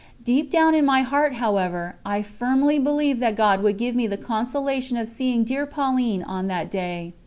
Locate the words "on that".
6.23-6.71